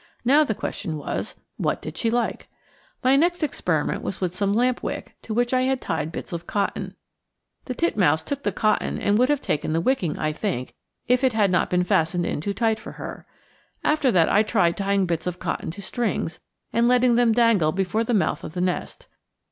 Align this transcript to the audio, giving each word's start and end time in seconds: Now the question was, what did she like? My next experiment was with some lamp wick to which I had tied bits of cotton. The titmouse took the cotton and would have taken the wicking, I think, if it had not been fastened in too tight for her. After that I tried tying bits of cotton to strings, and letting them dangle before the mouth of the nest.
Now 0.25 0.43
the 0.43 0.55
question 0.55 0.97
was, 0.97 1.35
what 1.57 1.79
did 1.79 1.95
she 1.95 2.09
like? 2.09 2.47
My 3.03 3.15
next 3.15 3.43
experiment 3.43 4.01
was 4.01 4.19
with 4.19 4.35
some 4.35 4.51
lamp 4.51 4.81
wick 4.81 5.15
to 5.21 5.31
which 5.31 5.53
I 5.53 5.61
had 5.61 5.79
tied 5.79 6.11
bits 6.11 6.33
of 6.33 6.47
cotton. 6.47 6.95
The 7.65 7.75
titmouse 7.75 8.23
took 8.23 8.41
the 8.41 8.51
cotton 8.51 8.99
and 8.99 9.19
would 9.19 9.29
have 9.29 9.41
taken 9.41 9.73
the 9.73 9.79
wicking, 9.79 10.17
I 10.17 10.31
think, 10.33 10.73
if 11.07 11.23
it 11.23 11.33
had 11.33 11.51
not 11.51 11.69
been 11.69 11.83
fastened 11.83 12.25
in 12.25 12.41
too 12.41 12.51
tight 12.51 12.79
for 12.79 12.93
her. 12.93 13.27
After 13.83 14.11
that 14.11 14.27
I 14.27 14.41
tried 14.41 14.75
tying 14.75 15.05
bits 15.05 15.27
of 15.27 15.37
cotton 15.37 15.69
to 15.69 15.83
strings, 15.83 16.39
and 16.73 16.87
letting 16.87 17.13
them 17.13 17.31
dangle 17.31 17.71
before 17.71 18.03
the 18.03 18.15
mouth 18.15 18.43
of 18.43 18.55
the 18.55 18.59
nest. 18.61 19.05